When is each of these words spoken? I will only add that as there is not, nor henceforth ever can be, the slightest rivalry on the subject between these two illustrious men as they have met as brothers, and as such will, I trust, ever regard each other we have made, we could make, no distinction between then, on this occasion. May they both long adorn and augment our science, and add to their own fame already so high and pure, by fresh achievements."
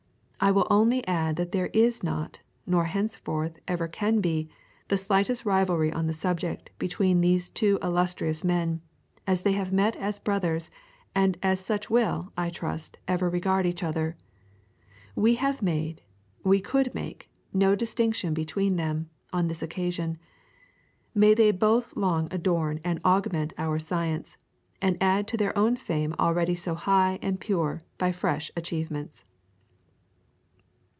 I 0.43 0.49
will 0.49 0.65
only 0.71 1.05
add 1.07 1.35
that 1.35 1.49
as 1.49 1.51
there 1.51 1.67
is 1.67 2.01
not, 2.01 2.39
nor 2.65 2.85
henceforth 2.85 3.59
ever 3.67 3.87
can 3.87 4.21
be, 4.21 4.49
the 4.87 4.97
slightest 4.97 5.45
rivalry 5.45 5.93
on 5.93 6.07
the 6.07 6.15
subject 6.15 6.71
between 6.79 7.21
these 7.21 7.47
two 7.47 7.77
illustrious 7.83 8.43
men 8.43 8.81
as 9.27 9.41
they 9.43 9.51
have 9.51 9.71
met 9.71 9.95
as 9.97 10.17
brothers, 10.17 10.71
and 11.13 11.37
as 11.43 11.59
such 11.63 11.91
will, 11.91 12.33
I 12.35 12.49
trust, 12.49 12.97
ever 13.07 13.29
regard 13.29 13.67
each 13.67 13.83
other 13.83 14.17
we 15.15 15.35
have 15.35 15.61
made, 15.61 16.01
we 16.43 16.59
could 16.59 16.95
make, 16.95 17.29
no 17.53 17.75
distinction 17.75 18.33
between 18.33 18.77
then, 18.77 19.11
on 19.31 19.47
this 19.47 19.61
occasion. 19.61 20.17
May 21.13 21.35
they 21.35 21.51
both 21.51 21.95
long 21.95 22.27
adorn 22.31 22.79
and 22.83 22.99
augment 23.05 23.53
our 23.59 23.77
science, 23.77 24.37
and 24.81 24.97
add 24.99 25.27
to 25.27 25.37
their 25.37 25.55
own 25.55 25.75
fame 25.75 26.15
already 26.19 26.55
so 26.55 26.73
high 26.73 27.19
and 27.21 27.39
pure, 27.39 27.81
by 27.99 28.11
fresh 28.11 28.49
achievements." 28.55 29.23